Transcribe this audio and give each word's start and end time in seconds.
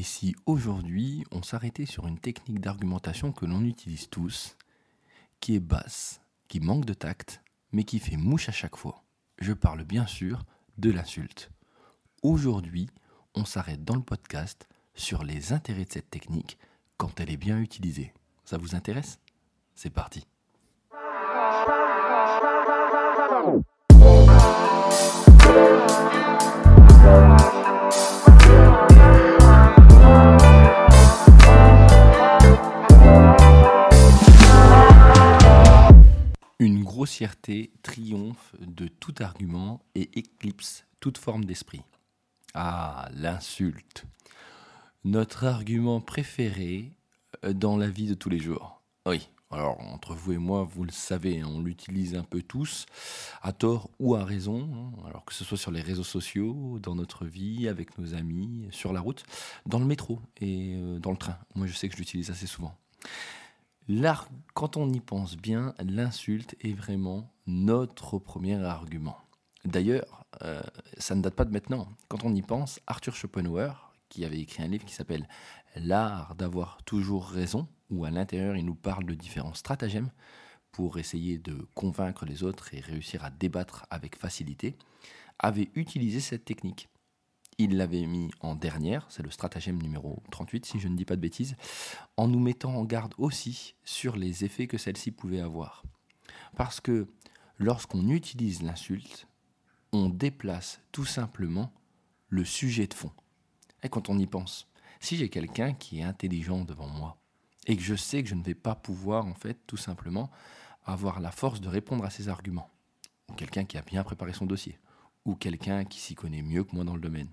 Et 0.00 0.02
si 0.02 0.34
aujourd'hui 0.46 1.26
on 1.30 1.42
s'arrêtait 1.42 1.84
sur 1.84 2.06
une 2.06 2.18
technique 2.18 2.58
d'argumentation 2.58 3.32
que 3.32 3.44
l'on 3.44 3.62
utilise 3.62 4.08
tous, 4.08 4.56
qui 5.40 5.56
est 5.56 5.60
basse, 5.60 6.22
qui 6.48 6.58
manque 6.58 6.86
de 6.86 6.94
tact, 6.94 7.42
mais 7.72 7.84
qui 7.84 7.98
fait 7.98 8.16
mouche 8.16 8.48
à 8.48 8.52
chaque 8.52 8.76
fois 8.76 9.04
Je 9.40 9.52
parle 9.52 9.84
bien 9.84 10.06
sûr 10.06 10.42
de 10.78 10.90
l'insulte. 10.90 11.50
Aujourd'hui, 12.22 12.88
on 13.34 13.44
s'arrête 13.44 13.84
dans 13.84 13.94
le 13.94 14.00
podcast 14.00 14.66
sur 14.94 15.22
les 15.22 15.52
intérêts 15.52 15.84
de 15.84 15.92
cette 15.92 16.08
technique 16.08 16.56
quand 16.96 17.20
elle 17.20 17.30
est 17.30 17.36
bien 17.36 17.60
utilisée. 17.60 18.14
Ça 18.46 18.56
vous 18.56 18.74
intéresse? 18.74 19.18
C'est 19.74 19.90
parti. 19.90 20.26
Grossièreté 37.20 37.70
triomphe 37.82 38.54
de 38.60 38.88
tout 38.88 39.12
argument 39.20 39.84
et 39.94 40.08
éclipse 40.18 40.86
toute 41.00 41.18
forme 41.18 41.44
d'esprit. 41.44 41.82
Ah, 42.54 43.10
l'insulte. 43.12 44.06
Notre 45.04 45.44
argument 45.44 46.00
préféré 46.00 46.94
euh, 47.44 47.52
dans 47.52 47.76
la 47.76 47.90
vie 47.90 48.06
de 48.06 48.14
tous 48.14 48.30
les 48.30 48.38
jours. 48.38 48.80
Oui, 49.04 49.28
alors 49.50 49.78
entre 49.80 50.14
vous 50.14 50.32
et 50.32 50.38
moi, 50.38 50.64
vous 50.64 50.82
le 50.82 50.92
savez, 50.92 51.40
hein, 51.40 51.48
on 51.50 51.60
l'utilise 51.60 52.16
un 52.16 52.24
peu 52.24 52.40
tous, 52.40 52.86
à 53.42 53.52
tort 53.52 53.90
ou 53.98 54.14
à 54.14 54.24
raison, 54.24 54.70
hein, 54.72 55.06
alors 55.06 55.26
que 55.26 55.34
ce 55.34 55.44
soit 55.44 55.58
sur 55.58 55.72
les 55.72 55.82
réseaux 55.82 56.02
sociaux, 56.02 56.78
dans 56.78 56.94
notre 56.94 57.26
vie, 57.26 57.68
avec 57.68 57.98
nos 57.98 58.14
amis, 58.14 58.66
sur 58.70 58.94
la 58.94 59.00
route, 59.00 59.24
dans 59.66 59.78
le 59.78 59.84
métro 59.84 60.22
et 60.40 60.72
euh, 60.76 60.98
dans 60.98 61.10
le 61.10 61.18
train. 61.18 61.36
Moi, 61.54 61.66
je 61.66 61.74
sais 61.74 61.86
que 61.90 61.96
je 61.96 61.98
l'utilise 61.98 62.30
assez 62.30 62.46
souvent 62.46 62.74
quand 64.54 64.76
on 64.76 64.92
y 64.92 65.00
pense 65.00 65.36
bien, 65.36 65.74
l'insulte 65.80 66.54
est 66.60 66.74
vraiment 66.74 67.32
notre 67.46 68.18
premier 68.18 68.62
argument. 68.62 69.18
D'ailleurs, 69.64 70.24
euh, 70.42 70.62
ça 70.98 71.14
ne 71.14 71.22
date 71.22 71.34
pas 71.34 71.44
de 71.44 71.52
maintenant. 71.52 71.88
Quand 72.08 72.24
on 72.24 72.34
y 72.34 72.42
pense, 72.42 72.80
Arthur 72.86 73.14
Schopenhauer, 73.14 73.92
qui 74.08 74.24
avait 74.24 74.40
écrit 74.40 74.62
un 74.62 74.68
livre 74.68 74.84
qui 74.84 74.94
s'appelle 74.94 75.28
L'art 75.76 76.34
d'avoir 76.34 76.82
toujours 76.84 77.26
raison, 77.26 77.68
où 77.90 78.04
à 78.04 78.10
l'intérieur 78.10 78.56
il 78.56 78.64
nous 78.64 78.74
parle 78.74 79.04
de 79.04 79.14
différents 79.14 79.54
stratagèmes 79.54 80.10
pour 80.72 80.98
essayer 80.98 81.38
de 81.38 81.66
convaincre 81.74 82.24
les 82.24 82.42
autres 82.42 82.74
et 82.74 82.80
réussir 82.80 83.24
à 83.24 83.30
débattre 83.30 83.86
avec 83.90 84.16
facilité, 84.16 84.76
avait 85.38 85.70
utilisé 85.74 86.20
cette 86.20 86.44
technique 86.44 86.88
il 87.60 87.76
l'avait 87.76 88.06
mis 88.06 88.30
en 88.40 88.54
dernière, 88.54 89.04
c'est 89.10 89.22
le 89.22 89.30
stratagème 89.30 89.82
numéro 89.82 90.22
38 90.30 90.64
si 90.64 90.80
je 90.80 90.88
ne 90.88 90.96
dis 90.96 91.04
pas 91.04 91.16
de 91.16 91.20
bêtises, 91.20 91.56
en 92.16 92.26
nous 92.26 92.40
mettant 92.40 92.74
en 92.74 92.84
garde 92.84 93.12
aussi 93.18 93.74
sur 93.84 94.16
les 94.16 94.44
effets 94.44 94.66
que 94.66 94.78
celle-ci 94.78 95.10
pouvait 95.10 95.40
avoir. 95.40 95.82
Parce 96.56 96.80
que 96.80 97.06
lorsqu'on 97.58 98.08
utilise 98.08 98.62
l'insulte, 98.62 99.26
on 99.92 100.08
déplace 100.08 100.80
tout 100.90 101.04
simplement 101.04 101.70
le 102.28 102.46
sujet 102.46 102.86
de 102.86 102.94
fond. 102.94 103.12
Et 103.82 103.90
quand 103.90 104.08
on 104.08 104.18
y 104.18 104.26
pense, 104.26 104.66
si 104.98 105.18
j'ai 105.18 105.28
quelqu'un 105.28 105.74
qui 105.74 106.00
est 106.00 106.04
intelligent 106.04 106.64
devant 106.64 106.88
moi 106.88 107.18
et 107.66 107.76
que 107.76 107.82
je 107.82 107.94
sais 107.94 108.22
que 108.22 108.28
je 108.30 108.34
ne 108.34 108.42
vais 108.42 108.54
pas 108.54 108.74
pouvoir 108.74 109.26
en 109.26 109.34
fait 109.34 109.58
tout 109.66 109.76
simplement 109.76 110.30
avoir 110.86 111.20
la 111.20 111.30
force 111.30 111.60
de 111.60 111.68
répondre 111.68 112.06
à 112.06 112.10
ses 112.10 112.30
arguments, 112.30 112.70
ou 113.28 113.34
quelqu'un 113.34 113.64
qui 113.64 113.76
a 113.76 113.82
bien 113.82 114.02
préparé 114.02 114.32
son 114.32 114.46
dossier, 114.46 114.78
ou 115.26 115.34
quelqu'un 115.34 115.84
qui 115.84 116.00
s'y 116.00 116.14
connaît 116.14 116.42
mieux 116.42 116.64
que 116.64 116.74
moi 116.74 116.84
dans 116.84 116.94
le 116.94 117.02
domaine, 117.02 117.28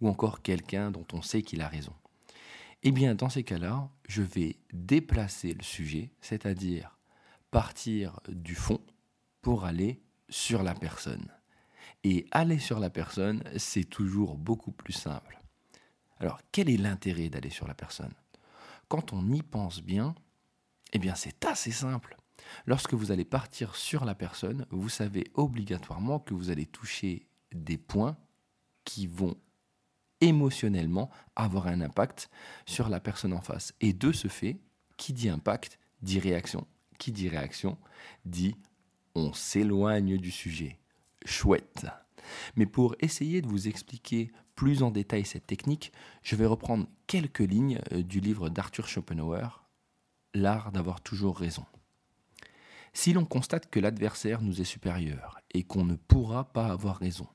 ou 0.00 0.08
encore 0.08 0.42
quelqu'un 0.42 0.90
dont 0.90 1.06
on 1.12 1.22
sait 1.22 1.42
qu'il 1.42 1.60
a 1.60 1.68
raison. 1.68 1.92
Eh 2.82 2.92
bien, 2.92 3.14
dans 3.14 3.28
ces 3.28 3.42
cas-là, 3.42 3.90
je 4.08 4.22
vais 4.22 4.56
déplacer 4.72 5.52
le 5.52 5.62
sujet, 5.62 6.12
c'est-à-dire 6.20 6.96
partir 7.50 8.20
du 8.28 8.54
fond 8.54 8.80
pour 9.42 9.64
aller 9.64 10.00
sur 10.28 10.62
la 10.62 10.74
personne. 10.74 11.32
Et 12.04 12.26
aller 12.30 12.58
sur 12.58 12.78
la 12.78 12.90
personne, 12.90 13.42
c'est 13.56 13.84
toujours 13.84 14.36
beaucoup 14.36 14.70
plus 14.70 14.92
simple. 14.92 15.40
Alors, 16.20 16.40
quel 16.52 16.68
est 16.70 16.76
l'intérêt 16.76 17.28
d'aller 17.28 17.50
sur 17.50 17.66
la 17.66 17.74
personne? 17.74 18.12
Quand 18.88 19.12
on 19.12 19.32
y 19.32 19.42
pense 19.42 19.82
bien, 19.82 20.14
eh 20.92 20.98
bien, 20.98 21.14
c'est 21.14 21.44
assez 21.44 21.72
simple. 21.72 22.16
Lorsque 22.66 22.94
vous 22.94 23.10
allez 23.10 23.24
partir 23.24 23.74
sur 23.74 24.04
la 24.04 24.14
personne, 24.14 24.66
vous 24.70 24.88
savez 24.88 25.24
obligatoirement 25.34 26.20
que 26.20 26.34
vous 26.34 26.50
allez 26.50 26.66
toucher 26.66 27.26
des 27.52 27.78
points 27.78 28.16
qui 28.84 29.06
vont 29.06 29.36
émotionnellement 30.20 31.10
avoir 31.36 31.68
un 31.68 31.80
impact 31.80 32.30
sur 32.66 32.88
la 32.88 33.00
personne 33.00 33.32
en 33.32 33.40
face. 33.40 33.72
Et 33.80 33.92
de 33.92 34.12
ce 34.12 34.28
fait, 34.28 34.58
qui 34.96 35.12
dit 35.12 35.28
impact 35.28 35.78
dit 36.02 36.18
réaction. 36.18 36.66
Qui 36.98 37.12
dit 37.12 37.28
réaction 37.28 37.78
dit 38.24 38.56
on 39.14 39.32
s'éloigne 39.32 40.18
du 40.18 40.30
sujet. 40.30 40.78
Chouette. 41.24 41.86
Mais 42.56 42.66
pour 42.66 42.94
essayer 43.00 43.42
de 43.42 43.48
vous 43.48 43.68
expliquer 43.68 44.30
plus 44.54 44.82
en 44.82 44.90
détail 44.90 45.24
cette 45.24 45.46
technique, 45.46 45.92
je 46.22 46.36
vais 46.36 46.46
reprendre 46.46 46.86
quelques 47.06 47.38
lignes 47.40 47.80
euh, 47.92 48.02
du 48.02 48.20
livre 48.20 48.48
d'Arthur 48.48 48.88
Schopenhauer, 48.88 49.64
L'art 50.34 50.72
d'avoir 50.72 51.00
toujours 51.00 51.38
raison. 51.38 51.64
Si 52.92 53.12
l'on 53.12 53.24
constate 53.24 53.70
que 53.70 53.80
l'adversaire 53.80 54.42
nous 54.42 54.60
est 54.60 54.64
supérieur 54.64 55.38
et 55.52 55.62
qu'on 55.64 55.84
ne 55.84 55.96
pourra 55.96 56.52
pas 56.52 56.66
avoir 56.66 56.98
raison, 56.98 57.26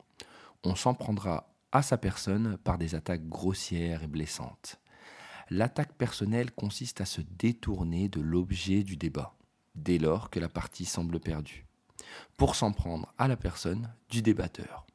on 0.64 0.76
s'en 0.76 0.94
prendra 0.94 1.53
à 1.74 1.82
sa 1.82 1.98
personne 1.98 2.58
par 2.64 2.78
des 2.78 2.94
attaques 2.94 3.28
grossières 3.28 4.04
et 4.04 4.08
blessantes. 4.08 4.80
L'attaque 5.50 5.94
personnelle 5.94 6.52
consiste 6.52 7.02
à 7.02 7.06
se 7.06 7.20
détourner 7.22 8.08
de 8.10 8.22
l'objet 8.22 8.84
du 8.84 8.96
débat, 8.96 9.36
dès 9.76 9.98
lors 9.98 10.30
que 10.30 10.40
la 10.40 10.48
partie 10.48 10.86
semble 10.86 11.20
perdue, 11.20 11.66
pour 12.38 12.56
s'en 12.56 12.72
prendre 12.72 13.12
à 13.18 13.28
la 13.28 13.36
personne 13.36 13.92
du 14.10 14.22
débatteur. 14.22 14.86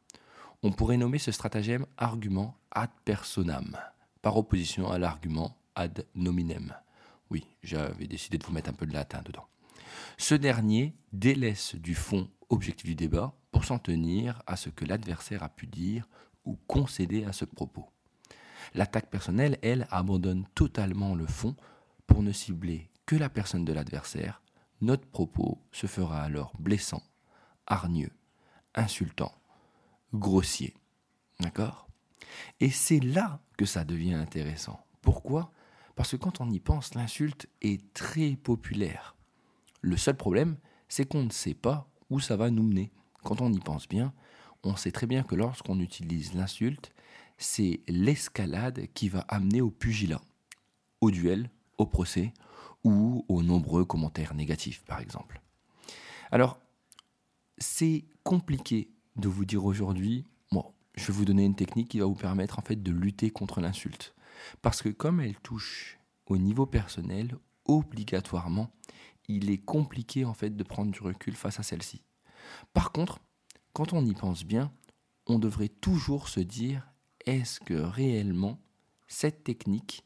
On 0.62 0.72
pourrait 0.72 0.97
nommer 0.97 1.19
ce 1.19 1.33
stratagème 1.33 1.84
argument 1.97 2.56
ad 2.71 2.91
personam, 3.05 3.77
par 4.22 4.37
opposition 4.37 4.89
à 4.89 4.99
l'argument 4.99 5.59
ad 5.75 6.06
nominem. 6.15 6.75
Oui, 7.31 7.45
j'avais 7.62 8.06
décidé 8.06 8.39
de 8.39 8.47
vous 8.47 8.53
mettre 8.53 8.71
un 8.71 8.75
peu 8.75 8.87
de 8.87 8.95
latin 8.95 9.21
dedans. 9.25 9.47
Ce 10.16 10.37
dernier 10.37 10.95
délaisse 11.12 11.75
du 11.75 11.97
fond 11.97 12.31
objectif 12.50 12.87
du 12.87 12.95
débat 12.95 13.34
pour 13.50 13.65
s'en 13.65 13.78
tenir 13.78 14.43
à 14.47 14.56
ce 14.56 14.71
que 14.71 14.84
l'adversaire 14.84 15.43
a 15.43 15.49
pu 15.49 15.66
dire 15.66 16.09
concéder 16.66 17.25
à 17.25 17.32
ce 17.32 17.44
propos. 17.44 17.86
L'attaque 18.75 19.10
personnelle, 19.10 19.59
elle, 19.62 19.86
abandonne 19.91 20.47
totalement 20.54 21.14
le 21.14 21.26
fond 21.26 21.56
pour 22.06 22.22
ne 22.22 22.32
cibler 22.32 22.91
que 23.06 23.16
la 23.16 23.28
personne 23.28 23.64
de 23.64 23.72
l'adversaire. 23.72 24.42
Notre 24.81 25.06
propos 25.06 25.62
se 25.72 25.86
fera 25.86 26.22
alors 26.22 26.53
blessant, 26.59 27.03
hargneux, 27.66 28.12
insultant, 28.75 29.32
grossier. 30.12 30.75
D'accord? 31.41 31.88
Et 32.60 32.70
c'est 32.70 33.00
là 33.00 33.41
que 33.56 33.65
ça 33.65 33.84
devient 33.84 34.15
intéressant. 34.15 34.80
Pourquoi? 35.03 35.53
Parce 35.97 36.12
que 36.12 36.16
quand 36.16 36.41
on 36.41 36.50
y 36.50 36.60
pense, 36.60 36.94
l'insulte 36.94 37.48
est 37.60 37.92
très 37.92 38.36
populaire. 38.36 39.16
Le 39.80 39.97
seul 39.97 40.16
problème, 40.16 40.56
c'est 40.88 41.09
qu'on 41.09 41.25
ne 41.25 41.30
sait 41.30 41.54
pas 41.54 41.88
où 42.10 42.20
ça 42.20 42.36
va 42.36 42.50
nous 42.50 42.62
mener. 42.62 42.92
Quand 43.25 43.41
on 43.41 43.53
y 43.53 43.59
pense 43.59 43.88
bien, 43.88 44.12
on 44.68 44.76
sait 44.76 44.92
très 44.92 45.06
bien 45.06 45.22
que 45.22 45.34
lorsqu'on 45.34 45.80
utilise 45.80 46.34
l'insulte, 46.34 46.92
c'est 47.38 47.80
l'escalade 47.88 48.86
qui 48.92 49.08
va 49.08 49.20
amener 49.20 49.60
au 49.60 49.70
pugilat, 49.70 50.20
au 51.00 51.10
duel, 51.10 51.50
au 51.78 51.86
procès 51.86 52.34
ou 52.84 53.24
aux 53.28 53.42
nombreux 53.42 53.84
commentaires 53.84 54.34
négatifs, 54.34 54.84
par 54.84 55.00
exemple. 55.00 55.40
Alors, 56.30 56.60
c'est 57.56 58.04
compliqué 58.24 58.90
de 59.16 59.28
vous 59.28 59.46
dire 59.46 59.64
aujourd'hui, 59.64 60.24
bon, 60.52 60.64
je 60.94 61.06
vais 61.06 61.12
vous 61.12 61.24
donner 61.24 61.44
une 61.44 61.56
technique 61.56 61.88
qui 61.88 62.00
va 62.00 62.06
vous 62.06 62.14
permettre 62.14 62.58
en 62.58 62.62
fait 62.62 62.82
de 62.82 62.92
lutter 62.92 63.30
contre 63.30 63.60
l'insulte. 63.60 64.14
Parce 64.60 64.82
que 64.82 64.90
comme 64.90 65.21
elle 65.21 65.41
touche 65.41 65.98
au 66.26 66.36
niveau 66.36 66.66
personnel, 66.66 67.36
obligatoirement, 67.64 68.71
il 69.28 69.50
est 69.50 69.64
compliqué 69.64 70.24
en 70.24 70.34
fait 70.34 70.54
de 70.56 70.62
prendre 70.62 70.92
du 70.92 71.00
recul 71.00 71.34
face 71.34 71.59
à 71.59 71.62
celle-ci. 71.62 72.03
Par 72.72 72.92
contre, 72.92 73.21
quand 73.78 73.92
on 73.92 74.04
y 74.04 74.13
pense 74.13 74.45
bien, 74.45 74.72
on 75.28 75.39
devrait 75.39 75.69
toujours 75.69 76.28
se 76.28 76.41
dire 76.41 76.91
est-ce 77.27 77.60
que 77.60 77.75
réellement 77.75 78.59
cette 79.07 79.45
technique 79.45 80.04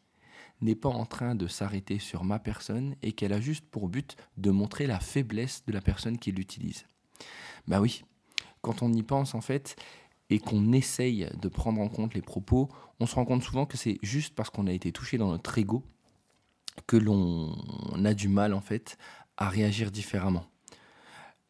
n'est 0.61 0.75
pas 0.75 0.91
en 0.91 1.07
train 1.07 1.35
de 1.35 1.47
s'arrêter 1.47 1.99
sur 1.99 2.23
ma 2.23 2.39
personne 2.39 2.97
et 3.01 3.13
qu'elle 3.13 3.33
a 3.33 3.41
juste 3.41 3.65
pour 3.65 3.89
but 3.89 4.15
de 4.37 4.51
montrer 4.51 4.87
la 4.87 5.01
faiblesse 5.01 5.65
de 5.65 5.73
la 5.73 5.81
personne 5.81 6.19
qui 6.19 6.33
l'utilise? 6.33 6.85
Ben 7.67 7.81
oui, 7.81 8.05
quand 8.61 8.83
on 8.83 8.93
y 8.93 9.03
pense 9.03 9.35
en 9.35 9.41
fait 9.41 9.75
et 10.29 10.39
qu'on 10.39 10.75
essaye 10.75 11.31
de 11.41 11.49
prendre 11.49 11.81
en 11.81 11.89
compte 11.89 12.13
les 12.13 12.21
propos, 12.21 12.69
on 13.01 13.07
se 13.07 13.15
rend 13.15 13.25
compte 13.25 13.43
souvent 13.43 13.65
que 13.65 13.79
c'est 13.79 13.99
juste 14.03 14.35
parce 14.35 14.51
qu'on 14.51 14.67
a 14.67 14.73
été 14.73 14.93
touché 14.93 15.17
dans 15.17 15.31
notre 15.31 15.57
ego 15.57 15.83
que 16.87 16.99
l'on 16.99 17.57
a 18.05 18.13
du 18.13 18.29
mal 18.29 18.53
en 18.53 18.61
fait 18.61 18.99
à 19.39 19.49
réagir 19.49 19.91
différemment 19.91 20.45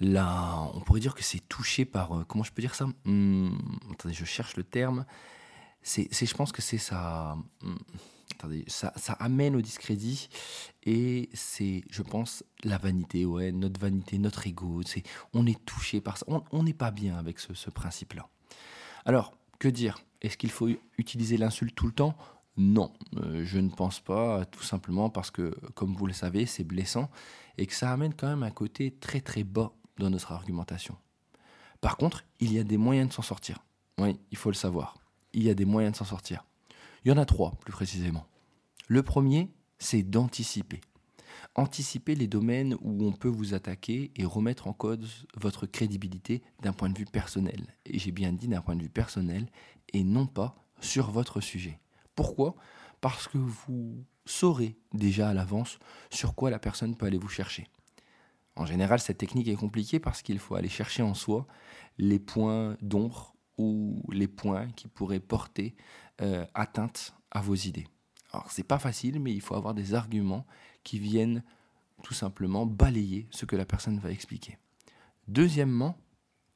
on 0.00 0.81
pourrait 0.85 1.00
dire 1.00 1.15
que 1.15 1.23
c'est 1.23 1.47
touché 1.49 1.85
par, 1.85 2.12
euh, 2.17 2.25
comment 2.25 2.44
je 2.44 2.53
peux 2.53 2.62
dire 2.62 2.75
ça? 2.75 2.87
Hmm, 3.05 3.56
Attendez, 3.93 4.15
je 4.15 4.25
cherche 4.25 4.56
le 4.56 4.65
terme. 4.65 5.05
C'est, 5.83 6.09
je 6.12 6.35
pense 6.35 6.53
que 6.53 6.62
c'est 6.62 6.79
ça. 6.79 7.37
Hmm, 7.62 7.77
attardé. 8.33 8.65
Ça, 8.69 8.93
ça 8.97 9.12
amène 9.15 9.56
au 9.56 9.61
discrédit 9.61 10.29
et 10.85 11.29
c'est, 11.35 11.85
je 11.91 12.03
pense, 12.03 12.44
la 12.65 12.79
vanité, 12.79 13.25
ouais, 13.25 13.53
notre 13.53 13.81
vanité, 13.81 14.19
notre 14.19 14.47
ego. 14.47 14.83
C'est, 14.85 15.03
on 15.33 15.47
est 15.47 15.65
touché 15.65 16.00
par 16.00 16.19
ça. 16.19 16.27
On 16.29 16.62
n'est 16.62 16.75
pas 16.75 16.91
bien 16.91 17.17
avec 17.17 17.39
ce, 17.39 17.55
ce 17.55 17.71
principe-là. 17.71 18.29
Alors, 19.05 19.37
que 19.59 19.69
dire? 19.69 19.99
Est-ce 20.23 20.37
qu'il 20.37 20.50
faut 20.53 20.69
utiliser 20.99 21.37
l'insulte 21.37 21.75
tout 21.75 21.87
le 21.87 21.93
temps? 21.93 22.17
Non, 22.56 22.93
euh, 23.17 23.44
je 23.44 23.59
ne 23.59 23.71
pense 23.71 23.99
pas, 23.99 24.44
tout 24.44 24.62
simplement 24.62 25.11
parce 25.11 25.31
que, 25.31 25.50
comme 25.75 25.94
vous 25.94 26.06
le 26.06 26.12
savez, 26.12 26.47
c'est 26.47 26.65
blessant 26.65 27.11
et 27.59 27.67
que 27.67 27.75
ça 27.75 27.93
amène 27.93 28.15
quand 28.15 28.29
même 28.29 28.43
un 28.43 28.50
côté 28.50 28.93
très 28.93 29.21
très 29.21 29.43
bas 29.43 29.73
dans 29.99 30.11
notre 30.11 30.33
argumentation. 30.33 30.97
Par 31.81 31.97
contre, 31.97 32.25
il 32.41 32.53
y 32.53 32.59
a 32.59 32.65
des 32.65 32.77
moyens 32.77 33.09
de 33.09 33.12
s'en 33.15 33.23
sortir. 33.23 33.59
Oui, 33.99 34.19
il 34.31 34.39
faut 34.39 34.50
le 34.50 34.55
savoir. 34.55 34.97
Il 35.33 35.43
y 35.43 35.50
a 35.50 35.55
des 35.55 35.65
moyens 35.65 35.93
de 35.93 35.97
s'en 35.99 36.05
sortir. 36.05 36.44
Il 37.05 37.09
y 37.09 37.12
en 37.12 37.19
a 37.19 37.25
trois, 37.25 37.53
plus 37.61 37.73
précisément. 37.73 38.27
Le 38.87 39.03
premier, 39.03 39.50
c'est 39.79 40.03
d'anticiper. 40.03 40.81
Anticiper 41.55 42.15
les 42.15 42.29
domaines 42.29 42.77
où 42.81 43.05
on 43.05 43.12
peut 43.12 43.29
vous 43.29 43.55
attaquer 43.55 44.12
et 44.17 44.25
remettre 44.25 44.69
en 44.69 44.73
cause 44.73 45.27
votre 45.35 45.67
crédibilité 45.67 46.43
d'un 46.62 46.73
point 46.73 46.89
de 46.89 46.99
vue 46.99 47.05
personnel. 47.05 47.75
Et 47.85 47.99
j'ai 47.99 48.12
bien 48.12 48.33
dit 48.33 48.49
d'un 48.49 48.61
point 48.61 48.77
de 48.77 48.83
vue 48.83 48.89
personnel 48.89 49.49
et 49.93 50.05
non 50.05 50.27
pas 50.27 50.55
sur 50.81 51.11
votre 51.11 51.41
sujet. 51.41 51.81
Pourquoi? 52.15 52.55
Parce 53.00 53.27
que 53.27 53.39
vous 53.39 54.05
saurez 54.25 54.77
déjà 54.93 55.31
à 55.31 55.35
l'avance 55.35 55.79
sur 56.11 56.35
quoi 56.35 56.50
la 56.50 56.59
personne 56.59 56.97
peut 56.97 57.06
aller 57.06 57.19
vous 57.19 57.29
chercher. 57.29 57.67
En 58.57 58.67
général, 58.67 59.01
cette 59.01 59.19
technique 59.19 59.49
est 59.49 59.57
compliquée 59.57 59.99
parce 59.99 60.23
qu'il 60.23 60.39
faut 60.39 60.55
aller 60.55 60.69
chercher 60.69 61.03
en 61.03 61.15
soi 61.15 61.47
les 61.99 62.19
points 62.19 62.77
d'ombre 62.83 63.35
ou 63.59 64.03
les 64.11 64.29
points 64.29 64.69
qui 64.73 64.89
pourraient 64.89 65.21
porter 65.21 65.75
euh, 66.21 66.47
atteinte 66.55 67.15
à 67.31 67.41
vos 67.41 67.55
idées. 67.55 67.87
Alors, 68.33 68.51
c'est 68.51 68.63
pas 68.63 68.79
facile, 68.79 69.21
mais 69.21 69.33
il 69.33 69.41
faut 69.41 69.55
avoir 69.55 69.75
des 69.75 69.95
arguments 69.95 70.47
qui 70.85 70.99
viennent 70.99 71.43
tout 72.03 72.15
simplement 72.15 72.67
balayer 72.67 73.29
ce 73.31 73.47
que 73.47 73.57
la 73.57 73.65
personne 73.65 73.99
va 73.99 74.11
expliquer. 74.11 74.59
Deuxièmement, 75.29 75.97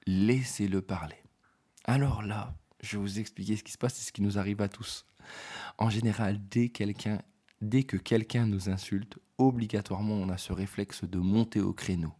laissez-le 0.06 0.82
parler. 0.82 1.16
Alors 1.84 2.22
là, 2.22 2.54
je 2.82 2.96
vais 2.96 3.02
vous 3.02 3.18
expliquer 3.18 3.56
ce 3.56 3.62
qui 3.62 3.72
se 3.72 3.78
passe 3.78 3.98
et 3.98 4.02
ce 4.02 4.12
qui 4.12 4.22
nous 4.22 4.38
arrive 4.38 4.60
à 4.60 4.68
tous. 4.68 5.06
En 5.78 5.90
général, 5.90 6.40
dès, 6.50 6.68
quelqu'un, 6.68 7.20
dès 7.60 7.82
que 7.82 7.96
quelqu'un 7.96 8.46
nous 8.46 8.68
insulte, 8.68 9.18
obligatoirement 9.38 10.14
on 10.14 10.28
a 10.28 10.38
ce 10.38 10.52
réflexe 10.52 11.04
de 11.04 11.18
monter 11.18 11.60
au 11.60 11.72
créneau. 11.72 12.12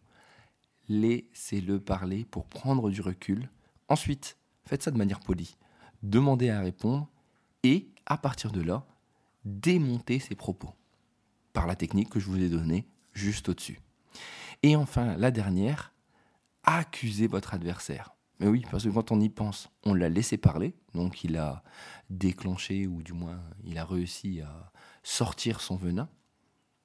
Laissez-le 0.89 1.79
parler 1.79 2.25
pour 2.25 2.47
prendre 2.47 2.89
du 2.89 3.01
recul. 3.01 3.49
Ensuite, 3.89 4.37
faites 4.65 4.83
ça 4.83 4.91
de 4.91 4.97
manière 4.97 5.19
polie. 5.19 5.57
Demandez 6.03 6.49
à 6.49 6.61
répondre 6.61 7.09
et, 7.63 7.89
à 8.05 8.17
partir 8.17 8.51
de 8.51 8.61
là, 8.61 8.85
démontez 9.43 10.19
ses 10.19 10.35
propos 10.35 10.73
par 11.53 11.67
la 11.67 11.75
technique 11.75 12.09
que 12.09 12.19
je 12.19 12.27
vous 12.27 12.41
ai 12.41 12.49
donnée 12.49 12.87
juste 13.13 13.49
au-dessus. 13.49 13.79
Et 14.63 14.75
enfin, 14.75 15.17
la 15.17 15.31
dernière, 15.31 15.93
accusez 16.63 17.27
votre 17.27 17.53
adversaire. 17.53 18.15
Mais 18.39 18.47
oui, 18.47 18.63
parce 18.69 18.83
que 18.83 18.89
quand 18.89 19.11
on 19.11 19.19
y 19.19 19.29
pense, 19.29 19.69
on 19.83 19.93
l'a 19.93 20.09
laissé 20.09 20.37
parler, 20.37 20.75
donc 20.93 21.23
il 21.23 21.37
a 21.37 21.63
déclenché, 22.09 22.85
ou 22.85 23.01
du 23.01 23.13
moins 23.13 23.41
il 23.63 23.77
a 23.77 23.85
réussi 23.85 24.41
à 24.41 24.71
sortir 25.07 25.61
son 25.61 25.77
venin. 25.77 26.09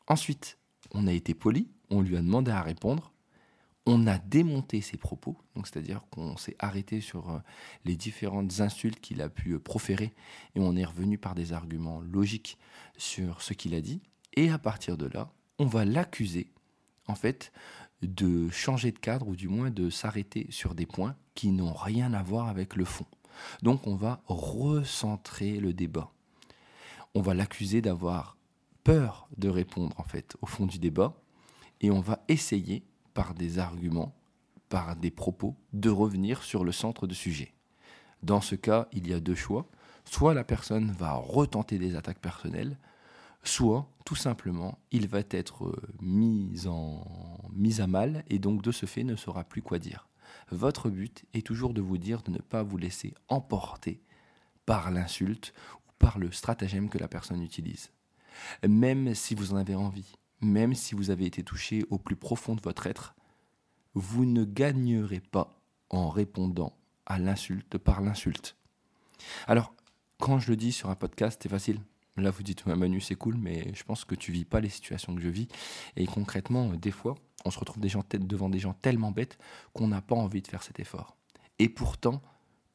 Ensuite, 0.07 0.57
on 0.93 1.09
a 1.09 1.13
été 1.13 1.35
poli, 1.35 1.69
on 1.91 2.03
lui 2.03 2.17
a 2.17 2.21
demandé 2.21 2.53
à 2.53 2.63
répondre, 2.63 3.13
on 3.85 4.07
a 4.07 4.17
démonté 4.19 4.81
ses 4.81 4.97
propos, 4.97 5.37
donc 5.57 5.67
c'est-à-dire 5.67 6.03
qu'on 6.09 6.37
s'est 6.37 6.55
arrêté 6.61 7.01
sur 7.01 7.31
euh, 7.31 7.39
les 7.85 7.97
différentes 7.97 8.61
insultes 8.61 9.01
qu'il 9.01 9.23
a 9.23 9.29
pu 9.29 9.55
euh, 9.55 9.59
proférer, 9.59 10.15
et 10.55 10.61
on 10.61 10.77
est 10.77 10.85
revenu 10.85 11.19
par 11.19 11.35
des 11.35 11.53
arguments 11.53 12.01
logiques 12.01 12.59
sur 12.97 13.43
ce 13.43 13.55
qu'il 13.55 13.75
a 13.75 13.81
dit, 13.81 14.01
et 14.35 14.51
à 14.51 14.59
partir 14.59 14.97
de 14.97 15.07
là, 15.07 15.33
on 15.59 15.67
va 15.67 15.85
l'accuser, 15.85 16.53
en 17.09 17.17
fait, 17.17 17.53
de 18.03 18.49
changer 18.51 18.93
de 18.93 19.01
cadre 19.01 19.27
ou 19.27 19.35
du 19.35 19.49
moins 19.49 19.71
de 19.71 19.91
s'arrêter 19.91 20.47
sur 20.51 20.77
des 20.77 20.87
points 20.87 21.17
qui 21.35 21.51
n'ont 21.51 21.75
rien 21.75 22.13
à 22.13 22.23
voir 22.23 22.47
avec 22.49 22.77
le 22.77 22.85
fond. 22.85 23.07
Donc 23.63 23.89
on 23.89 23.97
va 23.97 24.23
recentrer 24.27 25.59
le 25.59 25.73
débat. 25.73 26.13
On 27.15 27.21
va 27.21 27.35
l'accuser 27.35 27.83
d'avoir 27.83 28.37
peur 28.85 29.29
de 29.37 29.49
répondre 29.49 29.99
en 30.01 30.05
fait 30.05 30.37
au 30.41 30.47
fond 30.47 30.67
du 30.67 30.79
débat 30.79 31.15
et 31.81 31.91
on 31.91 32.01
va 32.01 32.25
essayer 32.29 32.85
par 33.15 33.35
des 33.35 33.59
arguments, 33.59 34.15
par 34.69 34.97
des 34.97 35.11
propos, 35.11 35.57
de 35.73 35.91
revenir 35.91 36.43
sur 36.43 36.65
le 36.65 36.73
centre 36.73 37.07
du 37.07 37.15
sujet. 37.15 37.53
Dans 38.23 38.41
ce 38.41 38.55
cas, 38.55 38.89
il 38.93 39.09
y 39.09 39.13
a 39.13 39.21
deux 39.21 39.35
choix. 39.35 39.67
Soit 40.05 40.35
la 40.35 40.45
personne 40.45 40.91
va 40.93 41.13
retenter 41.15 41.79
des 41.79 41.95
attaques 41.95 42.19
personnelles, 42.19 42.79
soit 43.45 43.89
tout 44.05 44.17
simplement 44.17 44.79
il 44.91 45.09
va 45.09 45.21
être 45.31 45.67
euh, 45.67 45.77
mis, 46.01 46.67
en, 46.67 47.05
mis 47.53 47.81
à 47.81 47.87
mal 47.87 48.25
et 48.31 48.39
donc 48.39 48.63
de 48.63 48.73
ce 48.73 48.87
fait 48.87 49.05
ne 49.05 49.17
saura 49.17 49.45
plus 49.45 49.63
quoi 49.63 49.79
dire. 49.79 50.09
Votre 50.51 50.91
but 50.91 51.25
est 51.35 51.47
toujours 51.47 51.75
de 51.75 51.81
vous 51.81 51.99
dire 51.99 52.23
de 52.23 52.31
ne 52.31 52.39
pas 52.39 52.63
vous 52.63 52.79
laisser 52.79 53.15
emporter 53.29 54.01
par 54.67 54.91
l'insulte 54.91 55.53
par 56.03 56.19
le 56.19 56.33
stratagème 56.33 56.91
que 56.91 56.99
la 56.99 57.09
personne 57.09 57.43
utilise. 57.43 57.93
Même 58.67 59.15
si 59.15 59.35
vous 59.35 59.55
en 59.55 59.57
avez 59.57 59.77
envie, 59.77 60.13
même 60.41 60.75
si 60.75 60.95
vous 60.95 61.11
avez 61.11 61.25
été 61.25 61.45
touché 61.45 61.85
au 61.91 61.99
plus 61.99 62.17
profond 62.17 62.57
de 62.57 62.61
votre 62.61 62.87
être, 62.87 63.15
vous 63.95 64.25
ne 64.27 64.45
gagnerez 64.45 65.21
pas 65.21 65.63
en 65.91 66.11
répondant 66.11 66.77
à 67.07 67.19
l'insulte 67.19 67.79
par 67.79 68.01
l'insulte. 68.01 68.57
Alors, 69.47 69.75
quand 70.19 70.41
je 70.41 70.51
le 70.51 70.57
dis 70.57 70.73
sur 70.73 70.91
un 70.91 70.97
podcast, 70.97 71.41
c'est 71.41 71.49
facile. 71.49 71.81
Là, 72.17 72.31
vous 72.31 72.43
dites, 72.43 72.67
Manu, 72.67 73.01
c'est 73.01 73.15
cool, 73.15 73.37
mais 73.37 73.73
je 73.75 73.85
pense 73.85 74.05
que 74.05 74.15
tu 74.17 74.33
vis 74.33 74.45
pas 74.45 74.61
les 74.61 74.69
situations 74.69 75.15
que 75.15 75.23
je 75.23 75.29
vis. 75.29 75.49
Et 75.97 76.07
concrètement, 76.07 76.69
des 76.75 76.91
fois, 76.91 77.15
on 77.45 77.51
se 77.51 77.59
retrouve 77.59 77.81
des 77.81 77.89
gens 77.89 78.03
devant 78.13 78.49
des 78.51 78.59
gens 78.59 78.75
tellement 78.75 79.13
bêtes 79.13 79.39
qu'on 79.73 79.89
n'a 79.89 80.03
pas 80.03 80.17
envie 80.17 80.43
de 80.43 80.49
faire 80.49 80.63
cet 80.63 80.81
effort. 80.81 81.17
Et 81.59 81.69
pourtant, 81.69 82.21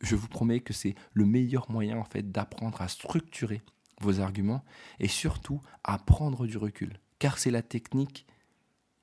je 0.01 0.15
vous 0.15 0.27
promets 0.27 0.59
que 0.59 0.73
c'est 0.73 0.95
le 1.13 1.25
meilleur 1.25 1.69
moyen 1.71 1.97
en 1.97 2.03
fait 2.03 2.31
d'apprendre 2.31 2.81
à 2.81 2.88
structurer 2.88 3.61
vos 4.01 4.19
arguments 4.19 4.63
et 4.99 5.07
surtout 5.07 5.61
à 5.83 5.97
prendre 5.97 6.45
du 6.45 6.57
recul, 6.57 6.99
car 7.19 7.38
c'est 7.38 7.51
la 7.51 7.61
technique 7.61 8.27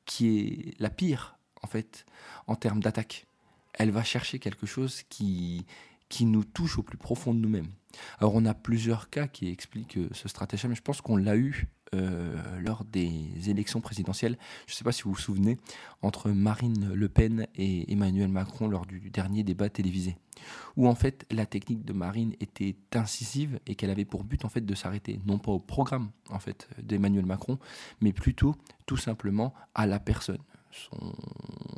qui 0.04 0.38
est 0.38 0.80
la 0.80 0.90
pire 0.90 1.36
en 1.62 1.66
fait 1.66 2.06
en 2.46 2.54
termes 2.54 2.80
d'attaque. 2.80 3.26
Elle 3.72 3.90
va 3.90 4.04
chercher 4.04 4.38
quelque 4.38 4.66
chose 4.66 5.02
qui 5.08 5.66
qui 6.14 6.26
nous 6.26 6.44
touche 6.44 6.78
au 6.78 6.84
plus 6.84 6.96
profond 6.96 7.34
de 7.34 7.40
nous-mêmes. 7.40 7.66
Alors 8.20 8.36
on 8.36 8.44
a 8.46 8.54
plusieurs 8.54 9.10
cas 9.10 9.26
qui 9.26 9.48
expliquent 9.48 9.96
euh, 9.96 10.08
ce 10.12 10.28
stratagème. 10.28 10.72
Je 10.76 10.80
pense 10.80 11.00
qu'on 11.00 11.16
l'a 11.16 11.36
eu 11.36 11.66
euh, 11.92 12.36
lors 12.60 12.84
des 12.84 13.50
élections 13.50 13.80
présidentielles. 13.80 14.38
Je 14.68 14.74
ne 14.74 14.76
sais 14.76 14.84
pas 14.84 14.92
si 14.92 15.02
vous 15.02 15.12
vous 15.12 15.18
souvenez, 15.18 15.58
entre 16.02 16.30
Marine 16.30 16.92
Le 16.94 17.08
Pen 17.08 17.48
et 17.56 17.92
Emmanuel 17.92 18.28
Macron 18.28 18.68
lors 18.68 18.86
du 18.86 19.10
dernier 19.10 19.42
débat 19.42 19.68
télévisé, 19.68 20.16
où 20.76 20.86
en 20.86 20.94
fait 20.94 21.26
la 21.32 21.46
technique 21.46 21.84
de 21.84 21.92
Marine 21.92 22.34
était 22.38 22.76
incisive 22.94 23.58
et 23.66 23.74
qu'elle 23.74 23.90
avait 23.90 24.04
pour 24.04 24.22
but 24.22 24.44
en 24.44 24.48
fait 24.48 24.64
de 24.64 24.74
s'arrêter 24.76 25.18
non 25.26 25.38
pas 25.38 25.50
au 25.50 25.58
programme 25.58 26.10
en 26.30 26.38
fait 26.38 26.68
d'Emmanuel 26.80 27.26
Macron, 27.26 27.58
mais 28.00 28.12
plutôt 28.12 28.54
tout 28.86 28.98
simplement 28.98 29.52
à 29.74 29.88
la 29.88 29.98
personne. 29.98 30.38
Son, 30.70 31.14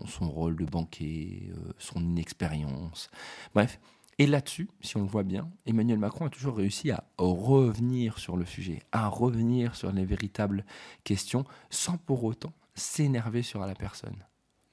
son 0.07 0.31
rôle 0.31 0.57
de 0.57 0.65
banquier, 0.65 1.51
euh, 1.55 1.73
son 1.79 2.01
inexpérience. 2.01 3.11
Bref, 3.55 3.79
et 4.19 4.27
là-dessus, 4.27 4.69
si 4.81 4.97
on 4.97 5.03
le 5.03 5.09
voit 5.09 5.25
bien, 5.25 5.51
Emmanuel 5.67 5.99
Macron 5.99 6.27
a 6.27 6.31
toujours 6.31 6.57
réussi 6.57 6.91
à 6.91 7.05
revenir 7.19 8.19
sur 8.19 8.37
le 8.37 8.47
sujet, 8.47 8.83
à 8.93 9.09
revenir 9.09 9.75
sur 9.77 9.93
les 9.93 10.07
véritables 10.07 10.65
questions, 11.05 11.45
sans 11.69 11.99
pour 11.99 12.25
autant 12.25 12.55
s'énerver 12.75 13.43
sur 13.43 13.61
la 13.61 13.75
personne. 13.75 14.25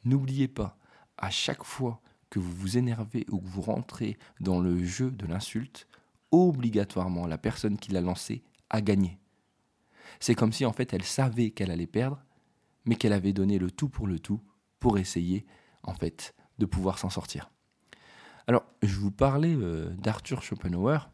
N'oubliez 0.06 0.48
pas, 0.48 0.78
à 1.18 1.30
chaque 1.30 1.64
fois 1.64 2.02
que 2.30 2.40
vous 2.40 2.54
vous 2.54 2.78
énervez 2.78 3.26
ou 3.30 3.40
que 3.40 3.48
vous 3.48 3.62
rentrez 3.62 4.18
dans 4.40 4.60
le 4.60 4.84
jeu 4.84 5.12
de 5.12 5.26
l'insulte, 5.26 5.88
obligatoirement 6.32 7.28
la 7.28 7.38
personne 7.38 7.78
qui 7.78 7.92
l'a 7.92 8.02
lancé 8.02 8.44
a 8.70 8.82
gagné. 8.82 9.20
C'est 10.20 10.36
comme 10.36 10.54
si 10.54 10.66
en 10.66 10.74
fait 10.74 10.94
elle 10.94 11.04
savait 11.04 11.52
qu'elle 11.52 11.72
allait 11.72 11.86
perdre, 11.86 12.24
mais 12.86 12.96
qu'elle 12.96 13.14
avait 13.14 13.34
donné 13.34 13.60
le 13.60 13.72
tout 13.72 13.90
pour 13.90 14.08
le 14.08 14.20
tout 14.20 14.42
pour 14.80 14.98
essayer 14.98 15.46
en 15.84 15.94
fait 15.94 16.34
de 16.60 16.66
pouvoir 16.66 16.98
s'en 16.98 17.10
sortir. 17.10 17.53
Alors, 18.48 18.66
je 18.82 18.96
vous 18.96 19.12
parlais 19.12 19.56
euh, 19.56 19.90
d'Arthur 19.96 20.44
Schopenhauer. 20.44 21.10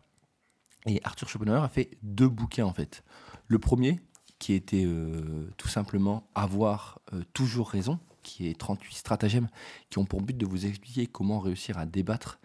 Et 0.86 1.00
Arthur 1.04 1.30
Schopenhauer 1.30 1.64
a 1.64 1.70
fait 1.70 1.92
deux 2.02 2.30
bouquins 2.30 2.66
en 2.66 2.74
fait. 2.74 3.04
Le 3.48 3.60
premier, 3.60 4.00
qui 4.40 4.54
était 4.54 4.86
euh, 4.86 5.50
tout 5.58 5.68
simplement 5.68 6.28
Avoir 6.34 7.00
euh, 7.14 7.22
toujours 7.34 7.70
raison, 7.70 8.00
qui 8.24 8.48
est 8.48 8.58
38 8.58 8.96
stratagèmes 8.96 9.50
qui 9.90 10.00
ont 10.00 10.06
pour 10.06 10.22
but 10.22 10.38
de 10.38 10.46
vous 10.46 10.66
expliquer 10.66 11.08
comment 11.08 11.40
réussir 11.40 11.78
à 11.78 11.86
débattre 11.86 12.40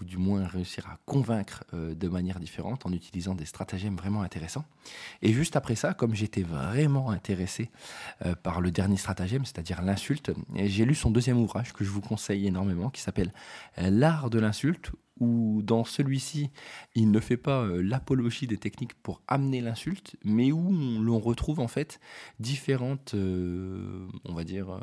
ou 0.00 0.04
du 0.04 0.16
moins 0.16 0.46
réussir 0.46 0.86
à 0.86 0.98
convaincre 1.06 1.64
euh, 1.74 1.94
de 1.94 2.08
manière 2.08 2.40
différente 2.40 2.86
en 2.86 2.92
utilisant 2.92 3.34
des 3.34 3.44
stratagèmes 3.44 3.96
vraiment 3.96 4.22
intéressants. 4.22 4.64
Et 5.22 5.32
juste 5.32 5.56
après 5.56 5.74
ça, 5.74 5.94
comme 5.94 6.14
j'étais 6.14 6.42
vraiment 6.42 7.10
intéressé 7.10 7.70
euh, 8.24 8.34
par 8.34 8.60
le 8.60 8.70
dernier 8.70 8.96
stratagème, 8.96 9.44
c'est-à-dire 9.44 9.82
l'insulte, 9.82 10.32
j'ai 10.54 10.84
lu 10.84 10.94
son 10.94 11.10
deuxième 11.10 11.38
ouvrage 11.38 11.72
que 11.72 11.84
je 11.84 11.90
vous 11.90 12.00
conseille 12.00 12.46
énormément, 12.46 12.90
qui 12.90 13.00
s'appelle 13.00 13.32
L'art 13.76 14.30
de 14.30 14.38
l'insulte 14.38 14.92
où 15.20 15.62
dans 15.62 15.84
celui-ci, 15.84 16.50
il 16.94 17.10
ne 17.10 17.20
fait 17.20 17.36
pas 17.36 17.62
euh, 17.62 17.82
l'apologie 17.82 18.46
des 18.46 18.58
techniques 18.58 18.94
pour 18.94 19.22
amener 19.28 19.60
l'insulte, 19.60 20.16
mais 20.24 20.52
où 20.52 20.70
l'on 21.00 21.18
retrouve 21.18 21.60
en 21.60 21.68
fait 21.68 22.00
différentes, 22.38 23.14
euh, 23.14 24.06
on 24.26 24.34
va 24.34 24.44
dire, 24.44 24.70
euh, 24.70 24.80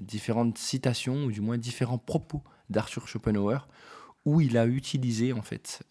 différentes 0.00 0.56
citations, 0.58 1.24
ou 1.24 1.32
du 1.32 1.40
moins 1.40 1.58
différents 1.58 1.98
propos 1.98 2.42
d'Arthur 2.68 3.08
Schopenhauer, 3.08 3.68
où 4.24 4.40
il 4.40 4.58
a 4.58 4.66
utilisé 4.66 5.32
en 5.32 5.42
fait 5.42 5.82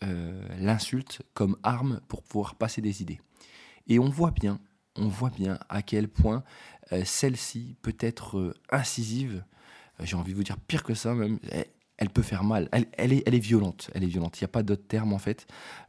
l'insulte 0.60 1.22
comme 1.34 1.58
arme 1.64 2.00
pour 2.08 2.22
pouvoir 2.22 2.56
passer 2.56 2.82
des 2.82 3.02
idées. 3.02 3.20
Et 3.88 3.98
on 3.98 4.10
voit 4.10 4.32
bien, 4.32 4.60
on 4.96 5.08
voit 5.08 5.32
bien 5.32 5.58
à 5.68 5.82
quel 5.82 6.08
point 6.08 6.44
celle-ci 7.04 7.76
peut 7.82 7.98
être 8.00 8.56
incisive, 8.72 9.44
j'ai 10.04 10.16
envie 10.16 10.34
de 10.34 10.38
vous 10.38 10.44
dire 10.44 10.58
pire 10.58 10.84
que 10.84 10.94
ça 10.94 11.14
même, 11.16 11.40
elle 12.00 12.10
peut 12.10 12.22
faire 12.22 12.44
mal. 12.44 12.70
Elle, 12.72 13.14
est, 13.14 13.24
elle 13.26 13.36
est 13.36 13.40
violente. 13.40 13.92
Elle 13.94 14.04
est 14.04 14.08
violente. 14.08 14.40
Il 14.40 14.44
n'y 14.44 14.46
a 14.46 14.50
pas 14.50 14.64
d'autre 14.64 14.88
terme 14.88 15.14
en 15.14 15.20
fait. 15.20 15.48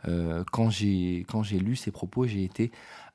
Euh, 0.09 0.45
quand 0.51 0.69
j'ai 0.69 1.25
quand 1.29 1.43
j'ai 1.43 1.61
lu 1.61 1.77
ces 1.77 1.93
propos, 1.93 2.27
j'ai 2.27 2.43
été 2.43 2.73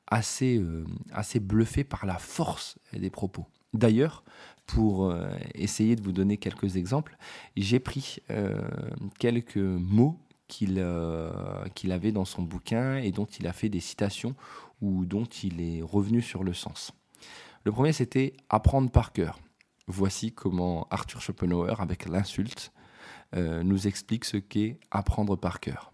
assez 0.07 0.57
euh, 0.57 0.85
assez 1.11 1.41
bluffé 1.41 1.83
par 1.83 2.05
la 2.05 2.17
force 2.17 2.79
des 2.93 3.09
propos. 3.09 3.45
D'ailleurs, 3.73 4.23
pour 4.65 5.05
euh, 5.05 5.29
essayer 5.53 5.95
de 5.95 6.01
vous 6.01 6.11
donner 6.11 6.37
quelques 6.37 6.75
exemples, 6.75 7.17
j'ai 7.55 7.79
pris 7.79 8.19
quelques 9.19 9.57
mots 9.57 10.19
qu'il 10.47 10.85
qu'il 11.73 11.91
avait 11.91 12.11
dans 12.11 12.25
son 12.25 12.43
bouquin 12.43 12.97
et 12.97 13.11
dont 13.11 13.25
il 13.25 13.47
a 13.47 13.53
fait 13.53 13.69
des 13.69 13.79
citations 13.79 14.35
ou 14.81 15.05
dont 15.05 15.25
il 15.25 15.61
est 15.61 15.81
revenu 15.81 16.21
sur 16.21 16.43
le 16.43 16.53
sens. 16.53 16.91
Le 17.63 17.71
premier, 17.71 17.93
c'était 17.93 18.33
apprendre 18.49 18.91
par 18.91 19.11
cœur. 19.11 19.39
Voici 19.87 20.31
comment 20.31 20.87
Arthur 20.91 21.21
Schopenhauer, 21.21 21.81
avec 21.81 22.05
l'insulte, 22.07 22.71
euh, 23.35 23.63
nous 23.63 23.87
explique 23.87 24.25
ce 24.25 24.37
qu'est 24.37 24.79
apprendre 24.91 25.35
par 25.35 25.59
cœur. 25.59 25.91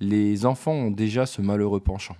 Les 0.00 0.44
enfants 0.44 0.72
ont 0.72 0.90
déjà 0.90 1.24
ce 1.24 1.40
malheureux 1.40 1.80
penchant. 1.80 2.16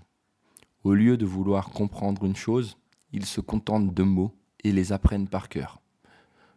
Au 0.84 0.94
lieu 0.94 1.16
de 1.16 1.26
vouloir 1.26 1.70
comprendre 1.70 2.24
une 2.24 2.36
chose, 2.36 2.78
ils 3.12 3.26
se 3.26 3.40
contentent 3.40 3.92
de 3.92 4.02
mots 4.02 4.34
et 4.66 4.72
les 4.72 4.92
apprennent 4.92 5.28
par 5.28 5.48
cœur. 5.48 5.80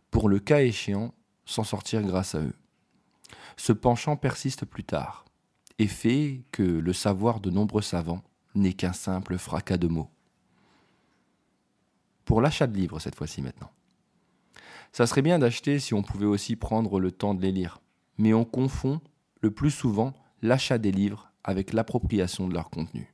Pour 0.09 0.29
le 0.29 0.39
cas 0.39 0.61
échéant, 0.61 1.13
s'en 1.45 1.63
sortir 1.63 2.01
grâce 2.01 2.33
à 2.33 2.39
eux. 2.39 2.55
Ce 3.55 3.71
penchant 3.71 4.17
persiste 4.17 4.65
plus 4.65 4.83
tard 4.83 5.25
et 5.77 5.87
fait 5.87 6.43
que 6.51 6.63
le 6.63 6.93
savoir 6.93 7.39
de 7.39 7.51
nombreux 7.51 7.83
savants 7.83 8.23
n'est 8.55 8.73
qu'un 8.73 8.93
simple 8.93 9.37
fracas 9.37 9.77
de 9.77 9.87
mots. 9.87 10.09
Pour 12.25 12.41
l'achat 12.41 12.65
de 12.65 12.75
livres 12.75 12.99
cette 12.99 13.15
fois-ci 13.15 13.43
maintenant. 13.43 13.71
Ça 14.91 15.05
serait 15.05 15.21
bien 15.21 15.37
d'acheter 15.37 15.77
si 15.77 15.93
on 15.93 16.01
pouvait 16.01 16.25
aussi 16.25 16.55
prendre 16.55 16.99
le 16.99 17.11
temps 17.11 17.35
de 17.35 17.41
les 17.43 17.51
lire. 17.51 17.79
Mais 18.17 18.33
on 18.33 18.43
confond 18.43 19.01
le 19.41 19.51
plus 19.51 19.71
souvent 19.71 20.13
l'achat 20.41 20.79
des 20.79 20.91
livres 20.91 21.31
avec 21.43 21.73
l'appropriation 21.73 22.47
de 22.47 22.55
leur 22.55 22.71
contenu. 22.71 23.13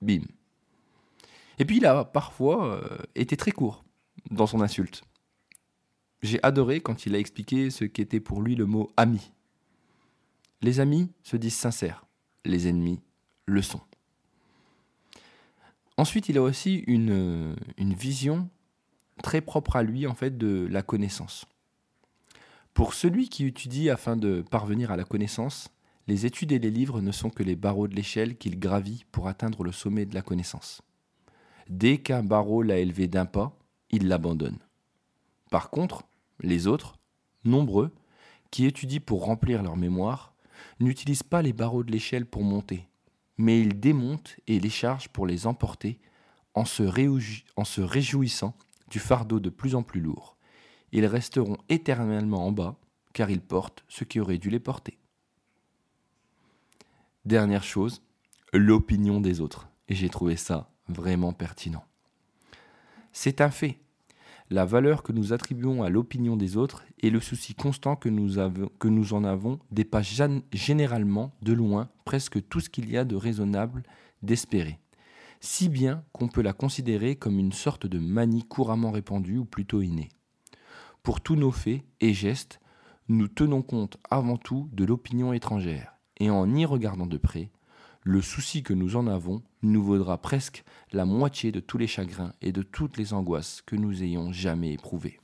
Bim. 0.00 0.22
Et 1.60 1.64
puis 1.64 1.76
il 1.76 1.86
a 1.86 2.04
parfois 2.04 2.66
euh, 2.66 2.98
été 3.14 3.36
très 3.36 3.52
court 3.52 3.84
dans 4.30 4.46
son 4.46 4.60
insulte. 4.60 5.02
J'ai 6.22 6.42
adoré 6.42 6.80
quand 6.80 7.06
il 7.06 7.14
a 7.14 7.18
expliqué 7.18 7.70
ce 7.70 7.84
qu'était 7.84 8.20
pour 8.20 8.42
lui 8.42 8.54
le 8.54 8.66
mot 8.66 8.90
ami. 8.96 9.32
Les 10.60 10.78
amis 10.78 11.10
se 11.24 11.36
disent 11.36 11.56
sincères, 11.56 12.06
les 12.44 12.68
ennemis 12.68 13.00
le 13.46 13.62
sont. 13.62 13.80
Ensuite, 15.96 16.28
il 16.28 16.38
a 16.38 16.42
aussi 16.42 16.84
une, 16.86 17.56
vision 17.78 18.48
très 19.22 19.40
propre 19.40 19.76
à 19.76 19.82
lui 19.82 20.06
en 20.06 20.14
fait 20.14 20.38
de 20.38 20.66
la 20.70 20.82
connaissance. 20.82 21.44
Pour 22.74 22.94
celui 22.94 23.28
qui 23.28 23.46
étudie 23.46 23.90
afin 23.90 24.16
de 24.16 24.42
parvenir 24.42 24.90
à 24.90 24.96
la 24.96 25.04
connaissance, 25.04 25.68
les 26.08 26.24
études 26.24 26.52
et 26.52 26.58
les 26.58 26.70
livres 26.70 27.00
ne 27.00 27.12
sont 27.12 27.30
que 27.30 27.42
les 27.42 27.54
barreaux 27.54 27.86
de 27.86 27.94
l'échelle 27.94 28.36
qu'il 28.36 28.58
gravit 28.58 29.04
pour 29.12 29.28
atteindre 29.28 29.62
le 29.62 29.72
sommet 29.72 30.06
de 30.06 30.14
la 30.14 30.22
connaissance. 30.22 30.82
Dès 31.68 31.98
qu'un 31.98 32.22
barreau 32.22 32.62
l'a 32.62 32.78
élevé 32.78 33.06
d'un 33.06 33.26
pas, 33.26 33.56
il 33.92 34.08
l'abandonne. 34.08 34.58
Par 35.50 35.70
contre, 35.70 36.02
les 36.40 36.66
autres, 36.66 36.98
nombreux, 37.44 37.94
qui 38.50 38.66
étudient 38.66 39.00
pour 39.00 39.24
remplir 39.24 39.62
leur 39.62 39.76
mémoire, 39.76 40.34
n'utilisent 40.80 41.22
pas 41.22 41.42
les 41.42 41.52
barreaux 41.52 41.84
de 41.84 41.92
l'échelle 41.92 42.26
pour 42.26 42.42
monter, 42.42 42.88
mais 43.38 43.60
ils 43.60 43.78
démontent 43.78 44.36
et 44.46 44.60
les 44.60 44.70
chargent 44.70 45.08
pour 45.08 45.26
les 45.26 45.46
emporter 45.46 45.98
en 46.54 46.64
se 46.64 46.82
réjouissant 47.80 48.54
du 48.90 48.98
fardeau 48.98 49.40
de 49.40 49.50
plus 49.50 49.74
en 49.74 49.82
plus 49.82 50.00
lourd. 50.00 50.36
Ils 50.92 51.06
resteront 51.06 51.56
éternellement 51.68 52.46
en 52.46 52.52
bas, 52.52 52.76
car 53.14 53.30
ils 53.30 53.40
portent 53.40 53.84
ce 53.88 54.04
qui 54.04 54.20
aurait 54.20 54.38
dû 54.38 54.50
les 54.50 54.60
porter. 54.60 54.98
Dernière 57.24 57.64
chose, 57.64 58.02
l'opinion 58.52 59.20
des 59.20 59.40
autres. 59.40 59.68
Et 59.88 59.94
j'ai 59.94 60.08
trouvé 60.08 60.36
ça 60.36 60.70
vraiment 60.88 61.32
pertinent. 61.32 61.84
C'est 63.12 63.40
un 63.40 63.50
fait. 63.50 63.78
La 64.52 64.66
valeur 64.66 65.02
que 65.02 65.12
nous 65.12 65.32
attribuons 65.32 65.82
à 65.82 65.88
l'opinion 65.88 66.36
des 66.36 66.58
autres 66.58 66.84
et 67.00 67.08
le 67.08 67.20
souci 67.20 67.54
constant 67.54 67.96
que 67.96 68.10
nous, 68.10 69.14
en 69.14 69.24
avons 69.24 69.58
dépasse 69.70 70.20
généralement 70.52 71.32
de 71.40 71.54
loin 71.54 71.88
presque 72.04 72.46
tout 72.50 72.60
ce 72.60 72.68
qu'il 72.68 72.90
y 72.90 72.98
a 72.98 73.06
de 73.06 73.16
raisonnable 73.16 73.82
d'espérer 74.22 74.78
si 75.40 75.70
bien 75.70 76.04
qu'on 76.12 76.28
peut 76.28 76.42
la 76.42 76.52
considérer 76.52 77.16
comme 77.16 77.38
une 77.38 77.52
sorte 77.52 77.86
de 77.86 77.98
manie 77.98 78.44
couramment 78.44 78.90
répandue 78.90 79.38
ou 79.38 79.46
plutôt 79.46 79.80
innée. 79.80 80.10
Pour 81.02 81.22
tous 81.22 81.34
nos 81.34 81.50
faits 81.50 81.82
et 82.00 82.12
gestes, 82.12 82.60
nous 83.08 83.28
tenons 83.28 83.62
compte 83.62 83.96
avant 84.10 84.36
tout 84.36 84.68
de 84.72 84.84
l'opinion 84.84 85.32
étrangère, 85.32 85.94
et 86.18 86.30
en 86.30 86.54
y 86.54 86.64
regardant 86.64 87.06
de 87.06 87.16
près, 87.16 87.50
le 88.02 88.20
souci 88.20 88.62
que 88.62 88.74
nous 88.74 88.96
en 88.96 89.06
avons 89.06 89.42
nous 89.62 89.82
vaudra 89.82 90.18
presque 90.18 90.64
la 90.92 91.04
moitié 91.04 91.52
de 91.52 91.60
tous 91.60 91.78
les 91.78 91.86
chagrins 91.86 92.32
et 92.42 92.52
de 92.52 92.62
toutes 92.62 92.96
les 92.96 93.12
angoisses 93.12 93.62
que 93.64 93.76
nous 93.76 94.02
ayons 94.02 94.32
jamais 94.32 94.72
éprouvées. 94.72 95.20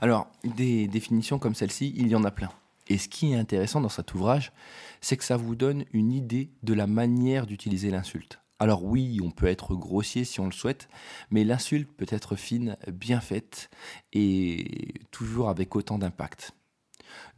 Alors, 0.00 0.28
des 0.44 0.88
définitions 0.88 1.38
comme 1.38 1.54
celle-ci, 1.54 1.92
il 1.96 2.08
y 2.08 2.14
en 2.14 2.24
a 2.24 2.30
plein. 2.30 2.50
Et 2.88 2.98
ce 2.98 3.08
qui 3.08 3.32
est 3.32 3.36
intéressant 3.36 3.80
dans 3.80 3.88
cet 3.88 4.14
ouvrage, 4.14 4.52
c'est 5.00 5.16
que 5.16 5.24
ça 5.24 5.36
vous 5.36 5.54
donne 5.54 5.84
une 5.92 6.12
idée 6.12 6.50
de 6.62 6.74
la 6.74 6.86
manière 6.86 7.46
d'utiliser 7.46 7.90
l'insulte. 7.90 8.40
Alors 8.58 8.84
oui, 8.84 9.20
on 9.22 9.30
peut 9.30 9.46
être 9.46 9.76
grossier 9.76 10.24
si 10.24 10.40
on 10.40 10.46
le 10.46 10.52
souhaite, 10.52 10.88
mais 11.30 11.44
l'insulte 11.44 11.92
peut 11.92 12.06
être 12.08 12.34
fine, 12.34 12.76
bien 12.92 13.20
faite 13.20 13.70
et 14.12 14.94
toujours 15.12 15.48
avec 15.48 15.76
autant 15.76 15.98
d'impact. 15.98 16.52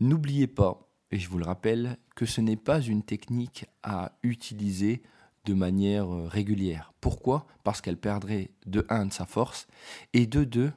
N'oubliez 0.00 0.47
pas, 0.47 0.89
et 1.11 1.19
je 1.19 1.29
vous 1.29 1.38
le 1.38 1.45
rappelle, 1.45 1.99
que 2.14 2.26
ce 2.26 2.40
n'est 2.40 2.57
pas 2.57 2.81
une 2.81 3.02
technique 3.02 3.67
à 3.83 4.12
utiliser 4.23 5.02
de 5.45 5.55
manière 5.55 6.09
régulière. 6.26 6.93
Pourquoi? 7.00 7.47
Parce 7.64 7.81
qu'elle 7.81 7.97
perdrait 7.97 8.50
de 8.67 8.87
1 8.88 9.07
de 9.07 9.12
sa 9.12 9.26
force 9.26 9.67
et 10.12 10.26
de 10.26 10.45
2 10.45 10.73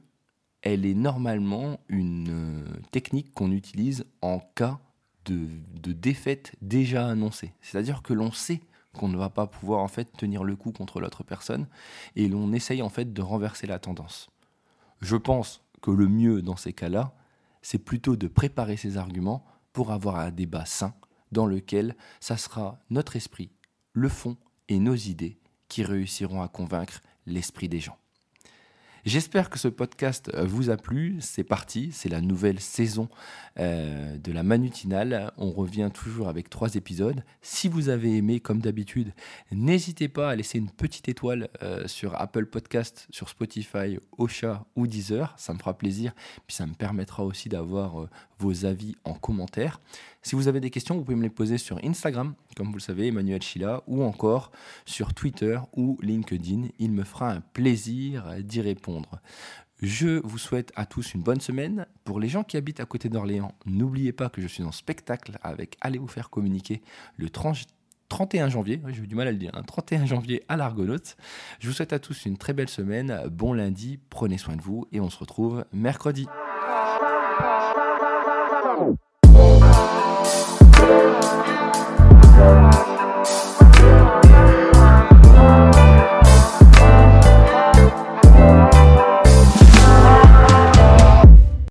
elle 0.63 0.85
est 0.85 0.93
normalement 0.93 1.79
une 1.89 2.29
euh, 2.29 2.81
technique 2.91 3.33
qu'on 3.33 3.51
utilise 3.51 4.05
en 4.21 4.39
cas 4.55 4.79
de, 5.25 5.47
défaite 5.93 6.53
déjà 6.61 7.07
annoncée. 7.07 7.53
C'est-à-dire 7.61 8.01
que 8.01 8.13
l'on 8.13 8.31
sait 8.31 8.61
qu'on 8.93 9.07
ne 9.07 9.17
va 9.17 9.29
pas 9.29 9.47
pouvoir 9.47 9.81
en 9.81 9.87
fait 9.87 10.11
tenir 10.17 10.43
le 10.43 10.55
coup 10.55 10.71
contre 10.71 10.99
l'autre 10.99 11.23
personne 11.23 11.67
et 12.15 12.27
l'on 12.27 12.51
essaye 12.53 12.81
en 12.81 12.89
fait 12.89 13.13
de 13.13 13.21
renverser 13.21 13.67
la 13.67 13.79
tendance. 13.79 14.29
Je 15.01 15.15
pense 15.15 15.63
que 15.81 15.91
le 15.91 16.07
mieux 16.07 16.41
dans 16.41 16.55
ces 16.55 16.73
cas-là, 16.73 17.13
c'est 17.61 17.77
plutôt 17.77 18.15
de 18.15 18.27
préparer 18.27 18.77
ses 18.77 18.97
arguments 18.97 19.45
pour 19.73 19.91
avoir 19.91 20.17
un 20.17 20.31
débat 20.31 20.65
sain 20.65 20.93
dans 21.31 21.47
lequel 21.47 21.97
ça 22.19 22.37
sera 22.37 22.79
notre 22.89 23.15
esprit, 23.15 23.51
le 23.91 24.07
fond 24.07 24.37
et 24.69 24.79
nos 24.79 24.95
idées 24.95 25.39
qui 25.67 25.83
réussiront 25.83 26.41
à 26.41 26.47
convaincre 26.47 27.01
l'esprit 27.25 27.67
des 27.67 27.79
gens. 27.79 27.97
J'espère 29.05 29.49
que 29.49 29.59
ce 29.59 29.67
podcast 29.67 30.31
euh, 30.33 30.45
vous 30.45 30.69
a 30.69 30.77
plu. 30.77 31.17
C'est 31.19 31.43
parti, 31.43 31.89
c'est 31.91 32.07
la 32.07 32.21
nouvelle 32.21 32.61
saison 32.61 33.09
euh, 33.59 34.17
de 34.17 34.31
la 34.31 34.43
Manutinale. 34.43 35.33
On 35.35 35.51
revient 35.51 35.89
toujours 35.93 36.29
avec 36.29 36.49
trois 36.49 36.75
épisodes. 36.75 37.21
Si 37.41 37.67
vous 37.67 37.89
avez 37.89 38.15
aimé, 38.15 38.39
comme 38.39 38.61
d'habitude, 38.61 39.11
n'hésitez 39.51 40.07
pas 40.07 40.29
à 40.29 40.35
laisser 40.37 40.57
une 40.57 40.69
petite 40.69 41.09
étoile 41.09 41.49
euh, 41.63 41.85
sur 41.85 42.15
Apple 42.15 42.45
Podcast, 42.45 43.07
sur 43.09 43.27
Spotify, 43.27 43.99
Ocha 44.17 44.65
ou 44.77 44.87
Deezer. 44.87 45.35
Ça 45.37 45.53
me 45.53 45.59
fera 45.59 45.77
plaisir. 45.77 46.13
Puis 46.47 46.55
ça 46.55 46.65
me 46.65 46.73
permettra 46.73 47.25
aussi 47.25 47.49
d'avoir 47.49 48.07
vos 48.39 48.63
avis 48.63 48.95
en 49.03 49.15
commentaire. 49.15 49.81
Si 50.23 50.35
vous 50.35 50.47
avez 50.47 50.61
des 50.61 50.69
questions, 50.69 50.95
vous 50.95 51.03
pouvez 51.03 51.17
me 51.17 51.23
les 51.23 51.29
poser 51.29 51.57
sur 51.57 51.77
Instagram, 51.83 52.33
comme 52.55 52.67
vous 52.67 52.77
le 52.77 52.79
savez, 52.79 53.07
Emmanuel 53.07 53.41
Chila, 53.41 53.83
ou 53.87 54.03
encore 54.03 54.51
sur 54.85 55.13
Twitter 55.13 55.59
ou 55.75 55.97
LinkedIn. 56.01 56.69
Il 56.79 56.93
me 56.93 57.03
fera 57.03 57.29
un 57.29 57.41
plaisir 57.41 58.33
d'y 58.39 58.61
répondre. 58.61 59.19
Je 59.81 60.21
vous 60.23 60.37
souhaite 60.37 60.71
à 60.77 60.85
tous 60.85 61.13
une 61.13 61.21
bonne 61.21 61.41
semaine. 61.41 61.85
Pour 62.05 62.21
les 62.21 62.29
gens 62.29 62.45
qui 62.45 62.55
habitent 62.55 62.79
à 62.79 62.85
côté 62.85 63.09
d'Orléans, 63.09 63.53
n'oubliez 63.65 64.13
pas 64.13 64.29
que 64.29 64.41
je 64.41 64.47
suis 64.47 64.63
en 64.63 64.71
spectacle 64.71 65.37
avec 65.43 65.75
Allez 65.81 65.99
vous 65.99 66.07
faire 66.07 66.29
communiquer 66.29 66.81
le 67.17 67.29
31 67.29 68.47
janvier, 68.47 68.81
j'ai 68.89 69.03
eu 69.03 69.07
du 69.07 69.15
mal 69.15 69.27
à 69.27 69.31
le 69.31 69.37
dire, 69.37 69.51
31 69.51 70.01
hein, 70.01 70.05
janvier 70.05 70.43
à 70.47 70.55
l'Argonaute. 70.55 71.17
Je 71.59 71.67
vous 71.67 71.73
souhaite 71.73 71.91
à 71.91 71.99
tous 71.99 72.25
une 72.25 72.37
très 72.37 72.53
belle 72.53 72.69
semaine, 72.69 73.23
bon 73.29 73.51
lundi, 73.51 73.99
prenez 74.09 74.37
soin 74.37 74.55
de 74.55 74.61
vous 74.61 74.87
et 74.93 75.01
on 75.01 75.09
se 75.09 75.17
retrouve 75.17 75.65
mercredi. 75.73 76.27